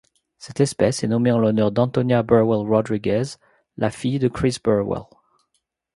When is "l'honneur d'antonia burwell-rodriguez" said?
1.37-3.37